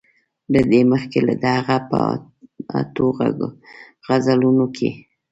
[0.53, 1.99] له دې مخکې د هغه په
[2.79, 3.07] اتو
[4.07, 4.89] غزلونو کې.